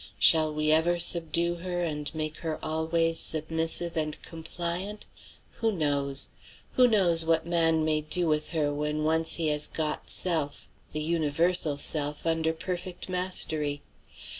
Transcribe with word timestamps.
Shall 0.17 0.51
we 0.51 0.71
ever 0.71 0.97
subdue 0.97 1.57
her 1.57 1.79
and 1.81 2.09
make 2.15 2.37
her 2.37 2.57
always 2.65 3.19
submissive 3.19 3.95
and 3.95 4.19
compliant? 4.23 5.05
Who 5.57 5.71
knows? 5.71 6.29
Who 6.73 6.87
knows 6.87 7.23
what 7.23 7.45
man 7.45 7.85
may 7.85 8.01
do 8.01 8.25
with 8.27 8.49
her 8.49 8.73
when 8.73 9.03
once 9.03 9.35
he 9.35 9.49
has 9.49 9.67
got 9.67 10.09
self, 10.09 10.67
the 10.91 11.01
universal 11.03 11.77
self, 11.77 12.25
under 12.25 12.51
perfect 12.51 13.09
mastery? 13.09 13.83